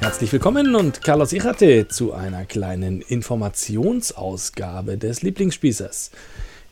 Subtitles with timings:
[0.00, 6.10] Herzlich willkommen und Carlos Ichate zu einer kleinen Informationsausgabe des Lieblingsspießers.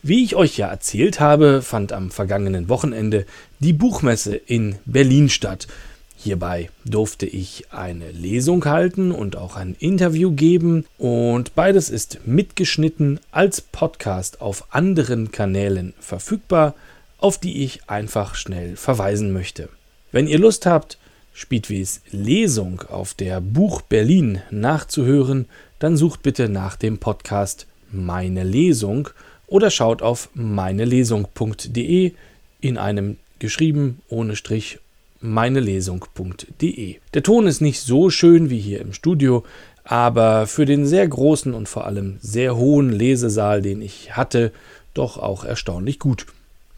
[0.02, 3.27] Wie ich euch ja erzählt habe, fand am vergangenen Wochenende
[3.59, 5.68] die Buchmesse in Berlin statt.
[6.16, 13.20] Hierbei durfte ich eine Lesung halten und auch ein Interview geben und beides ist mitgeschnitten
[13.30, 16.74] als Podcast auf anderen Kanälen verfügbar,
[17.19, 19.69] auf die ich einfach schnell verweisen möchte.
[20.12, 20.97] Wenn ihr Lust habt,
[21.38, 25.47] Speedways Lesung auf der Buch Berlin nachzuhören,
[25.78, 29.09] dann sucht bitte nach dem Podcast Meine Lesung
[29.47, 32.12] oder schaut auf meinelesung.de
[32.61, 34.80] in einem geschrieben ohne Strich
[35.20, 36.97] meinelesung.de.
[37.14, 39.45] Der Ton ist nicht so schön wie hier im Studio,
[39.84, 44.50] aber für den sehr großen und vor allem sehr hohen Lesesaal, den ich hatte,
[44.92, 46.27] doch auch erstaunlich gut.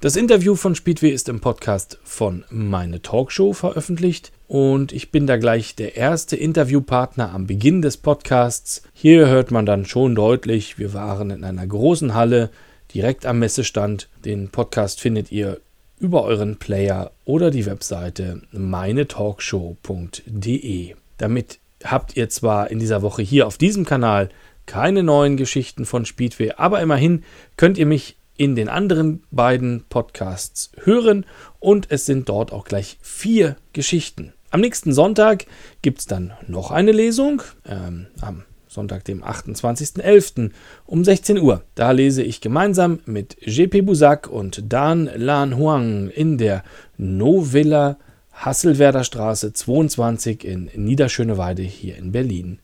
[0.02, 5.36] Das Interview von Speedway ist im Podcast von Meine Talkshow veröffentlicht und ich bin da
[5.36, 8.82] gleich der erste Interviewpartner am Beginn des Podcasts.
[8.94, 12.48] Hier hört man dann schon deutlich, wir waren in einer großen Halle
[12.94, 14.08] direkt am Messestand.
[14.24, 15.60] Den Podcast findet ihr
[15.98, 20.94] über euren Player oder die Webseite meinetalkshow.de.
[21.18, 24.30] Damit habt ihr zwar in dieser Woche hier auf diesem Kanal
[24.64, 27.22] keine neuen Geschichten von Speedway, aber immerhin
[27.58, 31.26] könnt ihr mich in den anderen beiden Podcasts hören
[31.58, 34.32] und es sind dort auch gleich vier Geschichten.
[34.50, 35.44] Am nächsten Sonntag
[35.82, 40.52] gibt es dann noch eine Lesung, ähm, am Sonntag, dem 28.11.
[40.86, 41.64] um 16 Uhr.
[41.74, 46.64] Da lese ich gemeinsam mit JP Busak und Dan Lan Huang in der
[46.96, 47.98] Novella
[48.32, 52.58] Hasselwerder Straße 22 in Niederschöneweide hier in Berlin.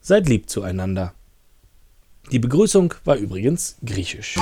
[0.00, 1.12] Seid lieb zueinander.
[2.32, 4.36] Die Begrüßung war übrigens griechisch.